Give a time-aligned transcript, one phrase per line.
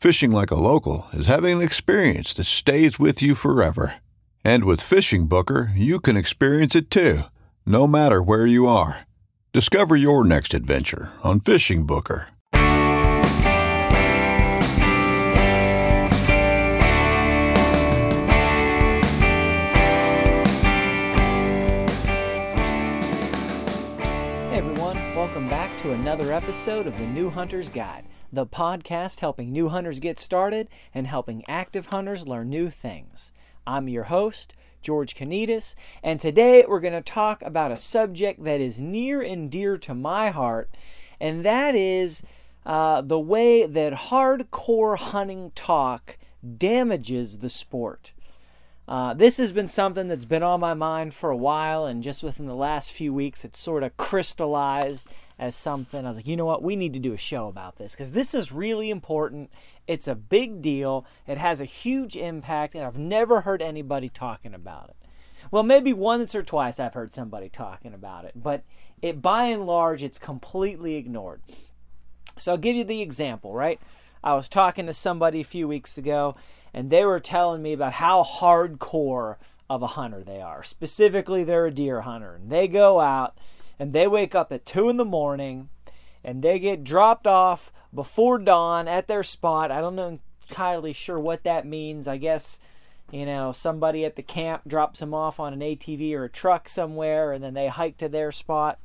[0.00, 3.96] Fishing like a local is having an experience that stays with you forever.
[4.44, 7.22] And with Fishing Booker, you can experience it too,
[7.66, 9.08] no matter where you are.
[9.52, 12.28] Discover your next adventure on Fishing Booker.
[24.48, 29.52] Hey everyone, welcome back to another episode of the New Hunter's Guide, the podcast helping
[29.52, 33.32] new hunters get started and helping active hunters learn new things.
[33.66, 38.60] I'm your host, George Canitas, and today we're going to talk about a subject that
[38.60, 40.70] is near and dear to my heart,
[41.20, 42.22] and that is
[42.64, 46.18] uh, the way that hardcore hunting talk
[46.56, 48.12] damages the sport.
[48.86, 52.22] Uh, this has been something that's been on my mind for a while, and just
[52.22, 55.06] within the last few weeks, it's sort of crystallized
[55.38, 56.04] as something.
[56.04, 58.12] I was like, you know what, we need to do a show about this because
[58.12, 59.50] this is really important.
[59.86, 64.54] It's a big deal, it has a huge impact, and I've never heard anybody talking
[64.54, 64.96] about it.
[65.50, 68.64] Well, maybe once or twice I've heard somebody talking about it, but
[69.00, 71.40] it by and large, it's completely ignored.
[72.36, 73.80] So I'll give you the example, right?
[74.22, 76.34] I was talking to somebody a few weeks ago
[76.74, 79.36] and they were telling me about how hardcore
[79.70, 80.62] of a hunter they are.
[80.62, 83.36] Specifically, they're a deer hunter, and they go out
[83.78, 85.68] and they wake up at two in the morning
[86.24, 89.70] and they get dropped off before dawn at their spot.
[89.70, 90.18] I don't know
[90.48, 92.08] entirely sure what that means.
[92.08, 92.60] I guess
[93.10, 96.68] you know somebody at the camp drops them off on an ATV or a truck
[96.68, 98.78] somewhere, and then they hike to their spot,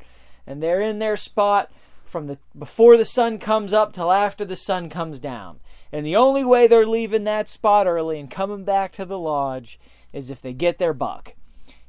[0.45, 1.71] and they're in their spot
[2.05, 5.59] from the before the sun comes up till after the sun comes down.
[5.91, 9.79] And the only way they're leaving that spot early and coming back to the lodge
[10.11, 11.35] is if they get their buck.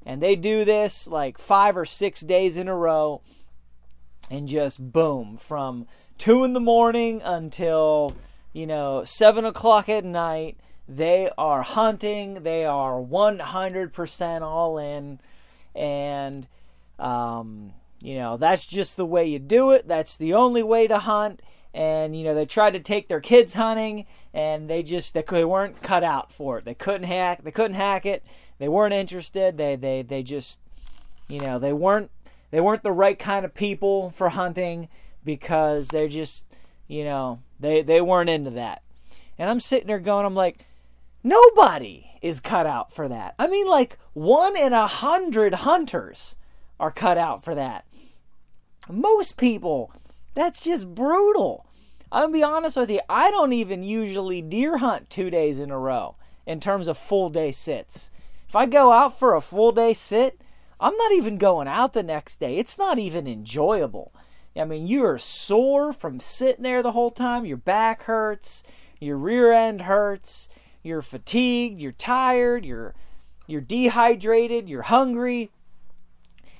[0.06, 3.22] And they do this like five or six days in a row
[4.30, 5.86] and just boom from
[6.18, 8.14] two in the morning until
[8.52, 10.56] you know seven o'clock at night
[10.88, 15.18] they are hunting they are 100% all in
[15.74, 16.46] and
[16.98, 20.98] um, you know that's just the way you do it that's the only way to
[20.98, 21.40] hunt
[21.72, 25.44] and you know they tried to take their kids hunting and they just they, they
[25.44, 28.24] weren't cut out for it they couldn't hack they couldn't hack it
[28.58, 30.58] they weren't interested they they they just
[31.28, 32.10] you know they weren't
[32.50, 34.88] they weren't the right kind of people for hunting
[35.24, 36.46] because they're just
[36.88, 38.82] you know they they weren't into that
[39.38, 40.64] and i'm sitting there going i'm like
[41.22, 46.36] nobody is cut out for that i mean like one in a hundred hunters
[46.78, 47.84] are cut out for that
[48.88, 49.90] most people
[50.34, 51.66] that's just brutal.
[52.12, 55.70] I'm gonna be honest with you, I don't even usually deer hunt two days in
[55.70, 56.16] a row
[56.46, 58.10] in terms of full day sits.
[58.54, 60.40] If I go out for a full day sit,
[60.78, 62.56] I'm not even going out the next day.
[62.56, 64.12] It's not even enjoyable.
[64.56, 67.44] I mean, you are sore from sitting there the whole time.
[67.44, 68.62] Your back hurts,
[69.00, 70.48] your rear end hurts,
[70.84, 72.94] you're fatigued, you're tired, you're
[73.48, 75.50] you're dehydrated, you're hungry.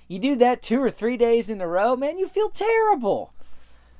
[0.09, 3.33] You do that two or three days in a row, man, you feel terrible.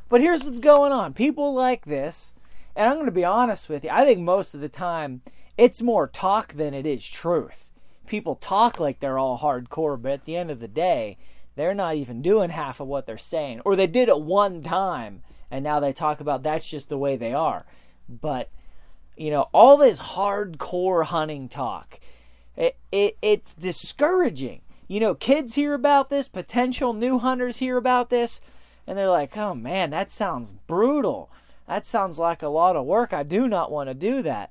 [0.09, 1.15] But here's what's going on.
[1.15, 2.33] People like this,
[2.75, 5.23] and I'm going to be honest with you, I think most of the time
[5.57, 7.71] it's more talk than it is truth.
[8.06, 11.17] People talk like they're all hardcore, but at the end of the day,
[11.56, 13.61] they're not even doing half of what they're saying.
[13.65, 17.17] Or they did it one time, and now they talk about that's just the way
[17.17, 17.65] they are.
[18.09, 18.51] But,
[19.17, 22.01] you know, all this hardcore hunting talk,
[22.56, 24.61] It, it, it's discouraging.
[24.87, 28.41] You know, kids hear about this, potential new hunters hear about this,
[28.87, 31.31] and they're like, oh man, that sounds brutal.
[31.67, 33.12] That sounds like a lot of work.
[33.12, 34.51] I do not want to do that.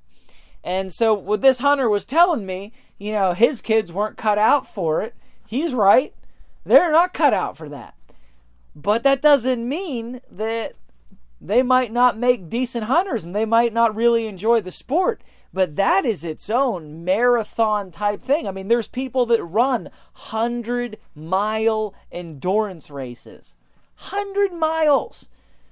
[0.63, 4.67] And so, what this hunter was telling me, you know, his kids weren't cut out
[4.67, 5.15] for it.
[5.47, 6.13] He's right.
[6.65, 7.95] They're not cut out for that.
[8.75, 10.73] But that doesn't mean that
[11.39, 15.21] they might not make decent hunters and they might not really enjoy the sport.
[15.53, 18.47] But that is its own marathon type thing.
[18.47, 23.55] I mean, there's people that run 100 mile endurance races.
[24.11, 25.29] 100 miles.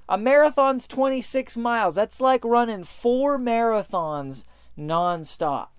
[0.08, 1.96] A marathon's 26 miles.
[1.96, 4.44] That's like running four marathons
[4.78, 5.70] nonstop.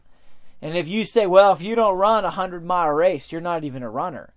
[0.63, 3.65] And if you say, well, if you don't run a 100 mile race, you're not
[3.65, 4.33] even a runner.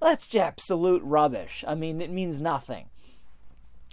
[0.00, 1.64] That's absolute rubbish.
[1.66, 2.86] I mean, it means nothing.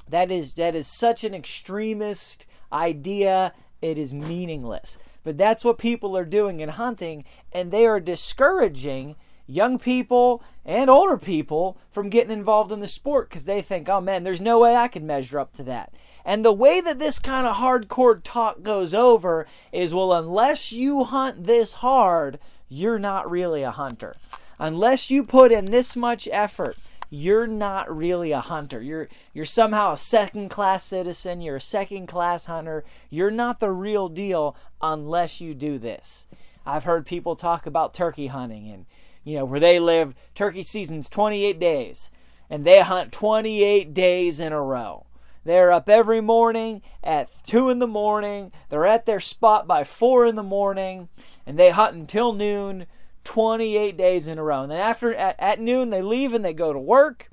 [0.07, 3.54] That is that is such an extremist idea.
[3.81, 5.00] It is meaningless.
[5.24, 9.16] But that's what people are doing in hunting, and they are discouraging
[9.48, 14.01] young people and older people from getting involved in the sport because they think, oh
[14.01, 15.94] man, there's no way I can measure up to that.
[16.25, 21.03] And the way that this kind of hardcore talk goes over is well, unless you
[21.03, 22.39] hunt this hard,
[22.69, 24.15] you're not really a hunter.
[24.59, 26.77] Unless you put in this much effort,
[27.09, 28.81] you're not really a hunter.
[28.81, 32.83] You're you're somehow a second class citizen, you're a second class hunter.
[33.09, 36.27] You're not the real deal unless you do this.
[36.65, 38.85] I've heard people talk about turkey hunting and
[39.23, 42.12] you know, where they live, turkey season's 28 days,
[42.50, 45.06] and they hunt 28 days in a row.
[45.43, 48.51] They're up every morning at 2 in the morning.
[48.69, 51.09] They're at their spot by 4 in the morning,
[51.45, 52.85] and they hunt until noon
[53.23, 54.63] 28 days in a row.
[54.63, 57.29] And then after at, at noon they leave and they go to work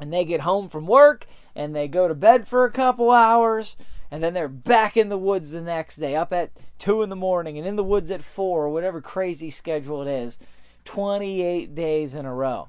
[0.00, 3.76] and they get home from work and they go to bed for a couple hours
[4.10, 7.16] and then they're back in the woods the next day up at 2 in the
[7.16, 10.38] morning and in the woods at 4 or whatever crazy schedule it is
[10.86, 12.68] 28 days in a row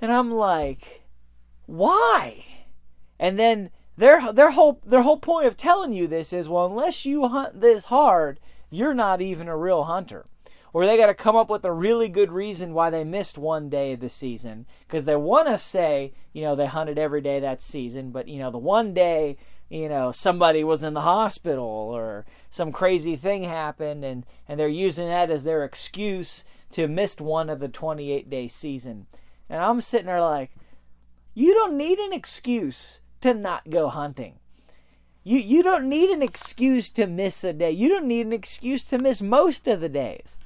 [0.00, 1.02] and i'm like
[1.66, 2.44] why
[3.20, 7.04] and then their their whole their whole point of telling you this is well unless
[7.04, 8.40] you hunt this hard
[8.70, 10.26] you're not even a real hunter.
[10.72, 13.68] Or they got to come up with a really good reason why they missed one
[13.68, 14.66] day of the season.
[14.86, 18.38] Because they want to say you know they hunted every day that season but you
[18.38, 19.36] know the one day
[19.68, 24.68] you know somebody was in the hospital or some crazy thing happened and and they're
[24.68, 29.06] using that as their excuse to miss one of the 28 day season.
[29.48, 30.52] And i'm sitting there like
[31.34, 34.34] you don't need an excuse to not go hunting.
[35.22, 37.70] You you don't need an excuse to miss a day.
[37.70, 40.38] You don't need an excuse to miss most of the days.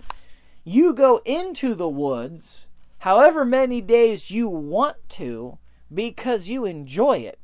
[0.65, 2.67] You go into the woods
[2.99, 5.59] however many days you want to
[5.93, 7.39] because you enjoy it.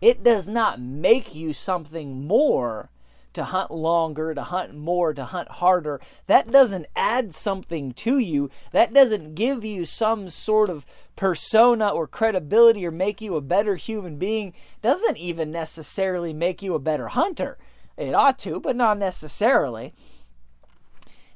[0.00, 2.90] It does not make you something more
[3.34, 6.00] to hunt longer, to hunt more, to hunt harder.
[6.26, 8.50] That doesn't add something to you.
[8.72, 10.86] That doesn't give you some sort of
[11.16, 14.54] persona or credibility or make you a better human being.
[14.82, 17.58] Doesn't even necessarily make you a better hunter.
[17.96, 19.92] It ought to, but not necessarily.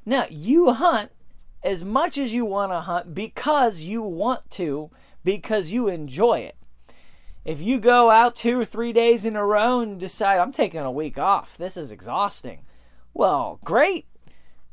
[0.05, 1.11] Now, you hunt
[1.63, 4.89] as much as you want to hunt because you want to,
[5.23, 6.55] because you enjoy it.
[7.45, 10.81] If you go out two or three days in a row and decide, I'm taking
[10.81, 12.61] a week off, this is exhausting,
[13.13, 14.05] well, great.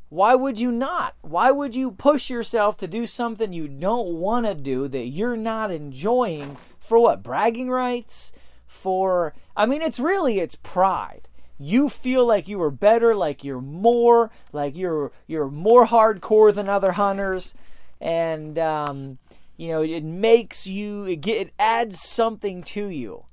[0.09, 1.15] Why would you not?
[1.21, 5.35] Why would you push yourself to do something you don't want to do that you're
[5.35, 7.23] not enjoying for what?
[7.23, 8.31] Bragging rights?
[8.67, 11.27] For, I mean, it's really, it's pride
[11.59, 16.69] you feel like you are better, like you're more, like you're you're more hardcore than
[16.69, 17.55] other hunters,
[17.99, 19.17] and um,
[19.57, 23.25] you know it makes you it, get, it adds something to you.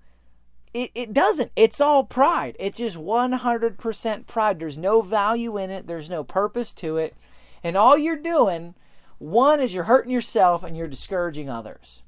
[0.72, 1.52] It, it doesn't.
[1.54, 2.56] It's all pride.
[2.58, 4.58] It's just 100% pride.
[4.58, 5.86] There's no value in it.
[5.86, 7.14] There's no purpose to it.
[7.62, 8.74] And all you're doing,
[9.18, 12.02] one is you're hurting yourself and you're discouraging others.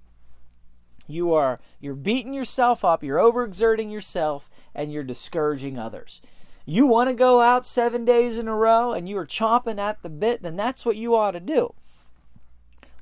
[1.06, 6.20] You are you're beating yourself up, you're overexerting yourself, and you're discouraging others.
[6.64, 10.02] You want to go out seven days in a row and you are chomping at
[10.02, 11.75] the bit, then that's what you ought to do.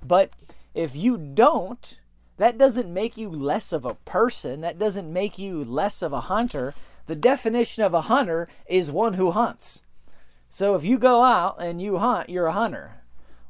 [0.07, 0.31] But
[0.75, 1.99] if you don't,
[2.37, 4.61] that doesn't make you less of a person.
[4.61, 6.75] That doesn't make you less of a hunter.
[7.07, 9.83] The definition of a hunter is one who hunts.
[10.49, 13.03] So if you go out and you hunt, you're a hunter.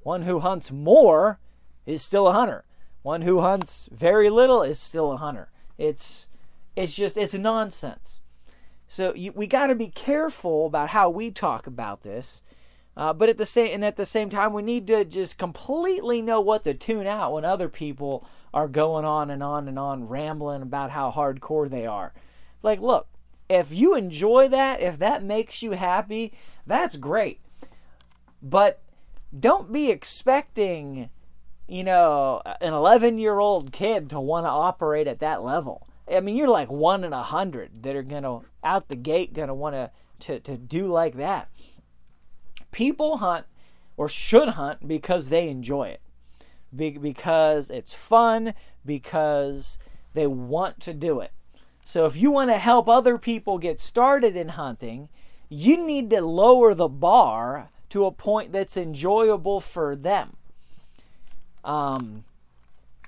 [0.02, 1.38] One who hunts more
[1.87, 2.64] is still a hunter.
[3.02, 5.50] One who hunts very little is still a hunter.
[5.76, 6.28] It's
[6.76, 8.21] it's just it's nonsense.
[8.87, 12.43] So you, we got to be careful about how we talk about this.
[12.97, 16.23] Uh, but at the same and at the same time, we need to just completely
[16.23, 20.09] know what to tune out when other people are going on and on and on
[20.09, 22.13] rambling about how hardcore they are.
[22.63, 23.09] Like, look,
[23.49, 26.33] if you enjoy that, if that makes you happy,
[26.67, 27.41] that's great.
[28.41, 28.81] But
[29.39, 31.11] don't be expecting,
[31.67, 35.89] you know, an 11 year old kid to want to operate at that level.
[36.11, 39.55] I mean, you're like one in a hundred that are gonna out the gate gonna
[39.55, 41.49] want to to to do like that.
[42.75, 43.47] People hunt
[43.97, 46.00] or should hunt because they enjoy it,
[46.75, 48.52] Be- because it's fun,
[48.85, 49.78] because
[50.12, 51.31] they want to do it.
[51.85, 55.09] So if you want to help other people get started in hunting,
[55.49, 60.37] you need to lower the bar to a point that's enjoyable for them.
[61.62, 62.25] Um,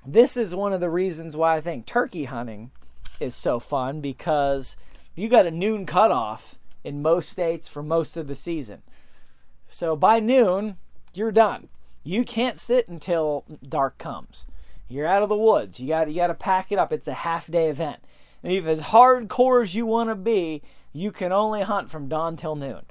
[0.05, 2.71] this is one of the reasons why I think turkey hunting
[3.19, 4.77] is so fun because
[5.13, 8.81] you got a noon cutoff in most states for most of the season.
[9.69, 10.77] So by noon,
[11.13, 11.69] you're done.
[12.03, 14.45] You can't sit until dark comes.
[14.87, 15.79] You're out of the woods.
[15.79, 16.93] You got you got to pack it up.
[16.93, 17.99] It's a half day event.
[18.43, 20.61] And if as hardcore as you want to be,
[20.93, 22.83] you can only hunt from dawn till noon.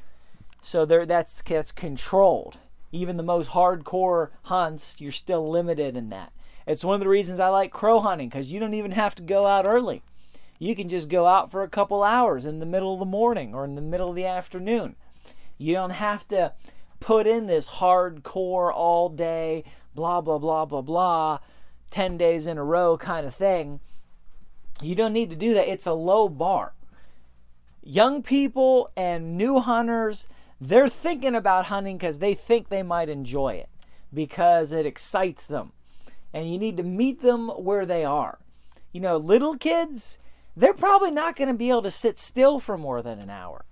[0.60, 2.58] So there that's that's controlled.
[2.92, 6.32] Even the most hardcore hunts, you're still limited in that.
[6.66, 9.22] It's one of the reasons I like crow hunting because you don't even have to
[9.22, 10.02] go out early.
[10.58, 13.54] You can just go out for a couple hours in the middle of the morning
[13.54, 14.96] or in the middle of the afternoon.
[15.58, 16.52] You don't have to
[17.00, 21.38] put in this hardcore all day, blah, blah, blah, blah, blah,
[21.90, 23.80] 10 days in a row kind of thing.
[24.82, 25.68] You don't need to do that.
[25.68, 26.74] It's a low bar.
[27.82, 30.28] Young people and new hunters,
[30.60, 33.68] they're thinking about hunting because they think they might enjoy it
[34.12, 35.72] because it excites them.
[36.32, 38.38] And you need to meet them where they are.
[38.92, 40.18] You know, little kids,
[40.56, 43.64] they're probably not going to be able to sit still for more than an hour.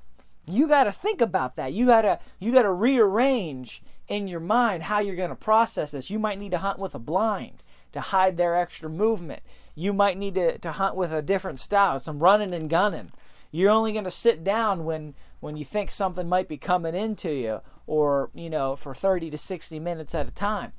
[0.46, 1.72] You got to think about that.
[1.72, 5.92] You got to you got to rearrange in your mind how you're going to process
[5.92, 6.10] this.
[6.10, 9.42] You might need to hunt with a blind to hide their extra movement.
[9.74, 13.12] You might need to, to hunt with a different style, some running and gunning.
[13.50, 17.30] You're only going to sit down when when you think something might be coming into
[17.30, 20.72] you or, you know, for 30 to 60 minutes at a time.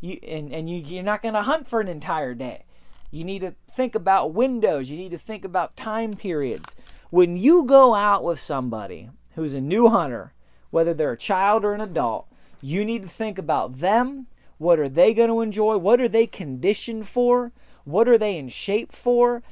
[0.00, 2.64] You and and you you're not going to hunt for an entire day.
[3.10, 4.88] You need to think about windows.
[4.88, 6.76] You need to think about time periods.
[7.10, 10.32] When you go out with somebody who's a new hunter,
[10.70, 12.26] whether they're a child or an adult,
[12.60, 14.26] you need to think about them.
[14.58, 15.76] What are they going to enjoy?
[15.78, 17.52] What are they conditioned for?
[17.84, 19.42] What are they in shape for?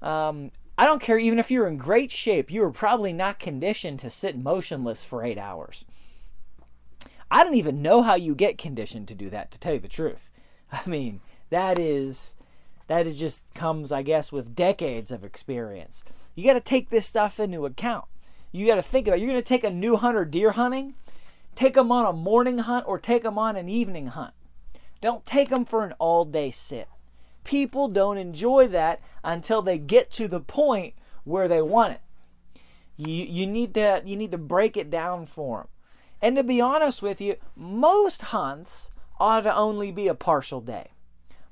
[0.00, 3.98] Um, I don't care, even if you're in great shape, you are probably not conditioned
[4.00, 5.84] to sit motionless for eight hours.
[7.30, 9.88] I don't even know how you get conditioned to do that, to tell you the
[9.88, 10.30] truth.
[10.72, 12.36] I mean, that is
[12.86, 16.04] that is just comes, I guess, with decades of experience.
[16.40, 18.06] You got to take this stuff into account.
[18.50, 19.18] You got to think about.
[19.18, 19.20] It.
[19.20, 20.94] You're going to take a new hunter deer hunting,
[21.54, 24.32] take them on a morning hunt or take them on an evening hunt.
[25.02, 26.88] Don't take them for an all-day sit.
[27.44, 30.94] People don't enjoy that until they get to the point
[31.24, 32.00] where they want it.
[32.96, 35.68] You you need to you need to break it down for them.
[36.22, 40.88] And to be honest with you, most hunts ought to only be a partial day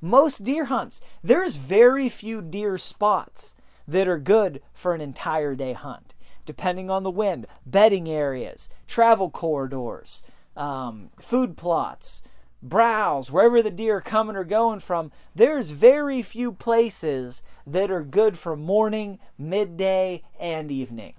[0.00, 3.54] most deer hunts, there's very few deer spots
[3.88, 6.14] that are good for an entire day hunt,
[6.45, 10.23] depending on the wind, bedding areas, travel corridors,
[10.57, 12.23] um, food plots,
[12.62, 15.11] browse, wherever the deer are coming or going from.
[15.35, 21.14] There's very few places that are good for morning, midday, and evening.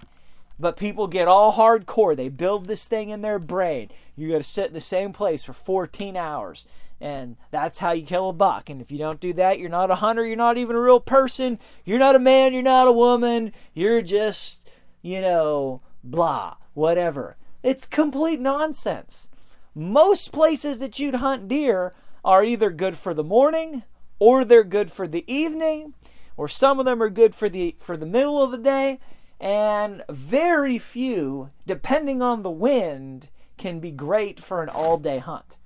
[0.59, 2.15] But people get all hardcore.
[2.15, 3.89] They build this thing in their brain.
[4.17, 6.67] You got to sit in the same place for 14 hours
[7.01, 8.69] and that's how you kill a buck.
[8.69, 10.99] And if you don't do that, you're not a hunter, you're not even a real
[10.99, 14.69] person, you're not a man, you're not a woman, you're just,
[15.01, 17.37] you know, blah, whatever.
[17.63, 19.29] It's complete nonsense.
[19.75, 23.83] Most places that you'd hunt deer are either good for the morning
[24.19, 25.93] or they're good for the evening
[26.35, 28.99] or some of them are good for the for the middle of the day
[29.39, 35.58] and very few depending on the wind can be great for an all-day hunt.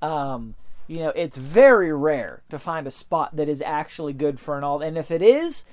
[0.00, 0.54] Um,
[0.86, 4.64] you know, it's very rare to find a spot that is actually good for an
[4.64, 4.80] all.
[4.80, 5.64] And if it is,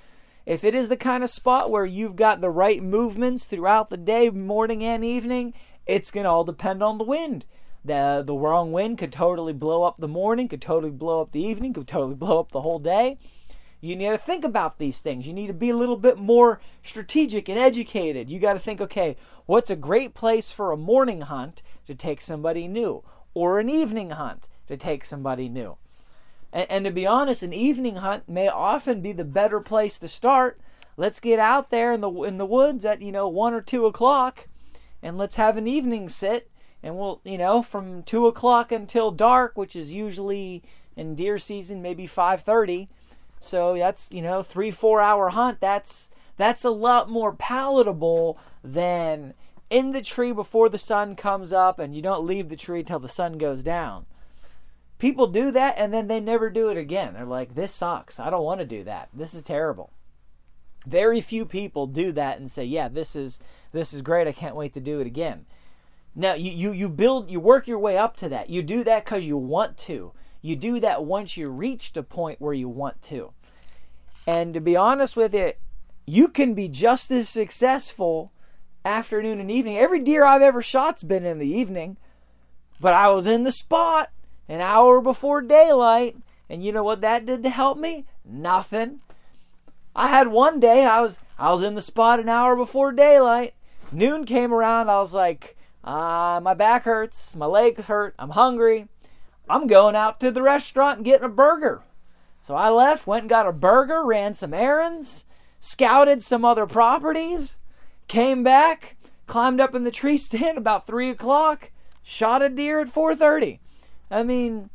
[0.46, 3.98] if it is the kind of spot where you've got the right movements throughout the
[3.98, 5.54] day, morning and evening,
[5.86, 7.46] it's going to all depend on the wind.
[7.84, 11.44] The, the wrong wind could totally blow up the morning, could totally blow up the
[11.44, 13.18] evening, could totally blow up the whole day.
[13.80, 15.28] You need to think about these things.
[15.28, 18.32] You need to be a little bit more strategic and educated.
[18.32, 19.16] You got to think, okay,
[19.46, 23.04] what's a great place for a morning hunt to take somebody new?
[23.36, 25.78] Or an evening hunt to take somebody new.
[26.52, 30.08] And, and, to be honest, an evening hunt may often be the better place to
[30.08, 30.60] start.
[30.98, 33.86] Let's get out there in the in the woods at you know one or two
[33.86, 34.48] o'clock,
[35.04, 36.50] and let's have an evening sit.
[36.82, 40.64] And we'll you know from two o'clock until dark, which is usually
[40.96, 42.88] in deer season maybe five thirty.
[43.42, 45.60] So that's you know three four hour hunt.
[45.60, 49.34] That's that's a lot more palatable than
[49.76, 52.98] in the tree before the sun comes up and you don't leave the tree till
[52.98, 54.06] the sun goes down.
[55.00, 57.14] People do that and then they never do it again.
[57.14, 58.18] They're like, this sucks.
[58.18, 59.10] I don't want to do that.
[59.14, 59.92] This is terrible.
[60.88, 63.42] Very few people do that and say, yeah, this is
[63.74, 64.30] this is great.
[64.30, 65.46] I can't wait to do it again.
[66.16, 68.50] Now you, you, you build you work your way up to that.
[68.50, 70.14] You do that because you want to.
[70.42, 73.34] You do that once you reach the point where you want to.
[74.26, 75.60] And to be honest with it,
[76.06, 78.32] you can be just as successful
[78.86, 79.78] afternoon and evening.
[79.78, 81.98] Every deer I've ever shot's been in the evening,
[82.80, 84.12] but I was in the spot
[84.48, 86.16] an hour before daylight,
[86.50, 88.06] and you know what that did to help me?
[88.24, 89.02] Nothing.
[89.96, 93.56] I had one day I was I was in the spot an hour before daylight.
[93.92, 98.88] Noon came around, I was like, uh, my back hurts, my legs hurt, I'm hungry.
[99.48, 101.84] I'm going out to the restaurant and getting a burger.
[102.42, 105.26] So I left, went and got a burger, ran some errands,
[105.60, 107.60] scouted some other properties,
[108.08, 108.96] came back,
[109.28, 111.72] climbed up in the tree stand about three o'clock,
[112.04, 113.60] shot a deer at four thirty.
[114.10, 114.70] I mean,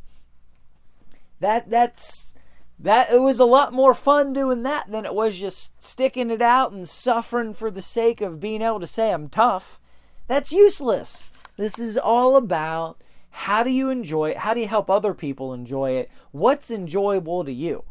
[1.40, 2.34] that that's
[2.78, 6.40] that it was a lot more fun doing that than it was just sticking it
[6.40, 9.78] out and suffering for the sake of being able to say I'm tough.
[10.28, 11.28] That's useless.
[11.56, 14.38] This is all about how do you enjoy it?
[14.38, 16.10] How do you help other people enjoy it?
[16.32, 17.84] What's enjoyable to you?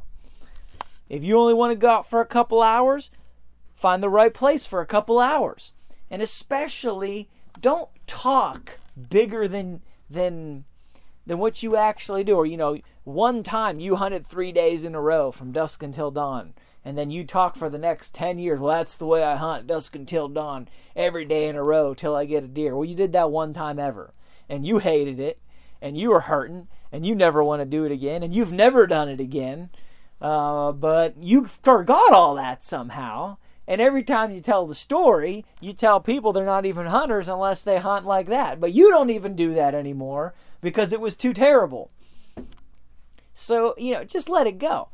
[1.08, 3.10] If you only want to go out for a couple hours,
[3.80, 5.72] find the right place for a couple hours.
[6.12, 10.66] And especially don't talk bigger than than
[11.26, 12.36] than what you actually do.
[12.36, 16.12] Or you know, one time you hunted 3 days in a row from dusk until
[16.12, 19.36] dawn and then you talk for the next 10 years well that's the way i
[19.36, 22.86] hunt dusk until dawn every day in a row till i get a deer well
[22.86, 24.14] you did that one time ever
[24.48, 25.40] and you hated it
[25.82, 28.88] and you were hurting and you never want to do it again and you've never
[28.88, 29.70] done it again
[30.22, 33.38] uh, but you forgot all that somehow
[33.70, 37.64] and every time you tell the story you tell people they're not even hunters unless
[37.64, 38.60] they hunt like that.
[38.60, 41.92] But you don't even do that anymore because it was too terrible.
[43.34, 44.90] So you know just let it go.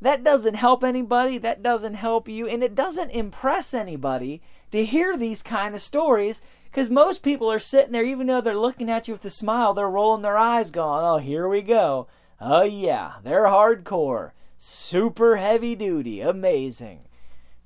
[0.00, 1.38] That doesn't help anybody.
[1.38, 2.48] That doesn't help you.
[2.48, 7.60] And it doesn't impress anybody to hear these kind of stories because most people are
[7.60, 10.70] sitting there, even though they're looking at you with a smile, they're rolling their eyes,
[10.70, 12.08] going, Oh, here we go.
[12.40, 17.02] Oh, yeah, they're hardcore, super heavy duty, amazing.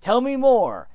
[0.01, 0.89] Tell me more.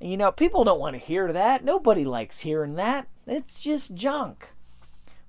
[0.00, 1.64] You know, people don't want to hear that.
[1.64, 3.06] Nobody likes hearing that.
[3.26, 4.48] It's just junk.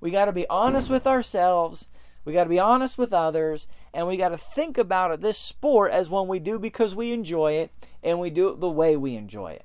[0.00, 1.88] We got to be honest with ourselves.
[2.24, 3.68] We got to be honest with others.
[3.92, 7.12] And we got to think about it, this sport as one we do because we
[7.12, 7.70] enjoy it
[8.02, 9.64] and we do it the way we enjoy it.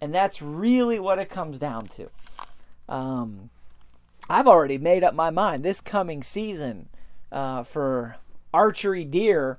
[0.00, 2.10] And that's really what it comes down to.
[2.88, 3.50] Um,
[4.28, 6.88] I've already made up my mind this coming season
[7.32, 8.16] uh, for
[8.52, 9.58] archery deer.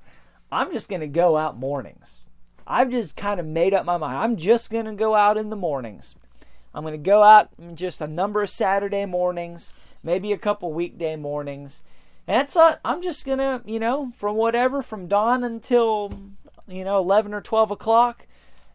[0.52, 2.24] I'm just going to go out mornings.
[2.68, 4.18] I've just kind of made up my mind.
[4.18, 6.16] I'm just going to go out in the mornings.
[6.74, 11.16] I'm going to go out just a number of Saturday mornings, maybe a couple weekday
[11.16, 11.82] mornings.
[12.28, 16.12] And that's a, I'm just going to, you know, from whatever, from dawn until,
[16.68, 18.28] you know, 11 or 12 o'clock,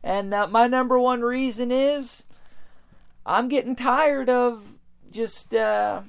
[0.03, 2.25] and uh, my number one reason is
[3.25, 4.75] I'm getting tired of
[5.11, 6.03] just uh,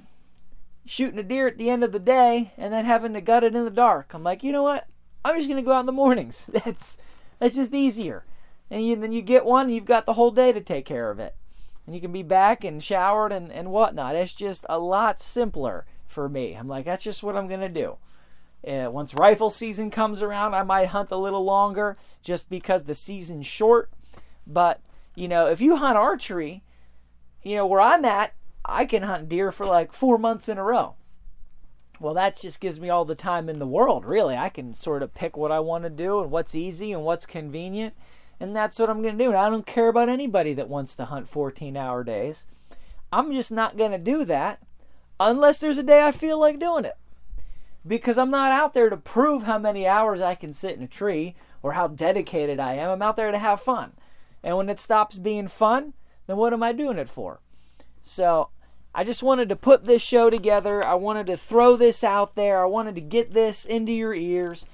[0.85, 3.55] shooting a deer at the end of the day and then having to gut it
[3.55, 4.13] in the dark.
[4.13, 4.87] I'm like, you know what?
[5.23, 6.45] I'm just gonna go out in the mornings.
[6.65, 6.97] That's
[7.43, 8.23] that's just easier.
[8.71, 11.19] And you, then you get one, you've got the whole day to take care of
[11.19, 11.35] it,
[11.85, 14.15] and you can be back and showered and and whatnot.
[14.15, 16.53] It's just a lot simpler for me.
[16.53, 17.97] I'm like, that's just what I'm gonna do.
[18.65, 22.95] Uh, once rifle season comes around, I might hunt a little longer just because the
[22.95, 23.91] season's short.
[24.47, 24.79] But,
[25.15, 26.63] you know, if you hunt archery,
[27.43, 30.63] you know, where I'm at, I can hunt deer for like four months in a
[30.63, 30.95] row.
[32.03, 34.35] Well, that just gives me all the time in the world, really.
[34.35, 37.25] I can sort of pick what I want to do and what's easy and what's
[37.25, 37.93] convenient.
[38.41, 39.29] And that's what I'm going to do.
[39.29, 42.45] And I don't care about anybody that wants to hunt 14 hour days.
[43.13, 44.61] I'm just not going to do that
[45.17, 46.97] unless there's a day I feel like doing it
[47.87, 50.87] because I'm not out there to prove how many hours I can sit in a
[50.87, 52.89] tree or how dedicated I am.
[52.89, 53.93] I'm out there to have fun.
[54.43, 55.93] And when it stops being fun,
[56.27, 57.39] then what am I doing it for?
[58.01, 58.49] So
[58.95, 60.85] I just wanted to put this show together.
[60.85, 62.61] I wanted to throw this out there.
[62.61, 64.67] I wanted to get this into your ears.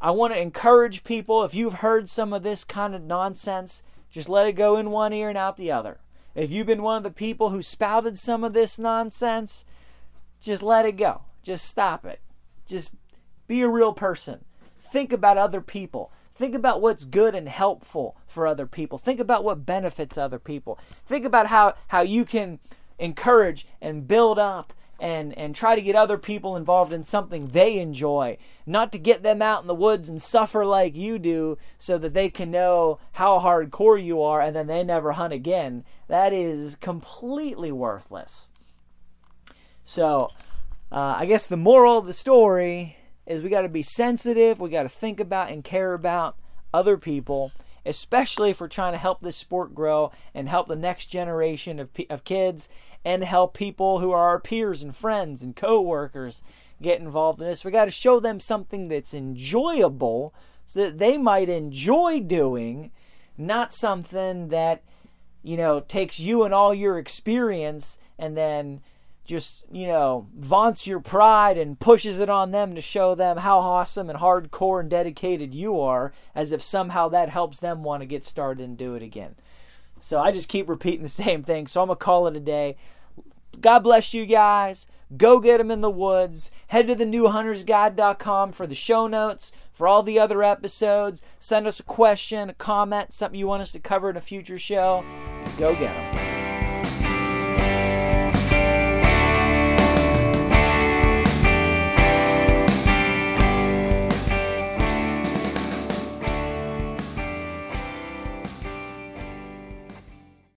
[0.00, 4.28] I want to encourage people if you've heard some of this kind of nonsense, just
[4.28, 5.98] let it go in one ear and out the other.
[6.34, 9.64] If you've been one of the people who spouted some of this nonsense,
[10.40, 11.22] just let it go.
[11.42, 12.20] Just stop it.
[12.66, 12.94] Just
[13.46, 14.44] be a real person.
[14.92, 16.12] Think about other people.
[16.34, 18.98] Think about what's good and helpful for other people.
[18.98, 20.78] Think about what benefits other people.
[21.06, 22.58] Think about how, how you can
[22.98, 27.78] encourage and build up and and try to get other people involved in something they
[27.78, 28.38] enjoy.
[28.64, 32.14] Not to get them out in the woods and suffer like you do so that
[32.14, 35.84] they can know how hardcore you are and then they never hunt again.
[36.08, 38.48] That is completely worthless.
[39.84, 40.30] So
[40.94, 44.70] uh, i guess the moral of the story is we got to be sensitive we
[44.70, 46.36] got to think about and care about
[46.72, 47.52] other people
[47.86, 51.88] especially if we're trying to help this sport grow and help the next generation of,
[52.10, 52.68] of kids
[53.04, 56.42] and help people who are our peers and friends and co-workers
[56.80, 57.64] get involved in this.
[57.64, 60.34] We got to show them something that's enjoyable
[60.66, 62.90] so that they might enjoy doing,
[63.36, 64.82] not something that
[65.42, 68.80] you know takes you and all your experience and then
[69.24, 73.58] just you know vaunts your pride and pushes it on them to show them how
[73.58, 78.06] awesome and hardcore and dedicated you are as if somehow that helps them want to
[78.06, 79.34] get started and do it again.
[80.00, 81.66] So i just keep repeating the same thing.
[81.66, 82.76] So i'm gonna call it a day.
[83.60, 84.86] God bless you guys.
[85.16, 86.50] Go get them in the woods.
[86.68, 91.22] Head to the newhuntersguide.com for the show notes for all the other episodes.
[91.38, 94.58] Send us a question a comment something you want us to cover in a future
[94.58, 95.04] show.
[95.58, 96.43] Go get them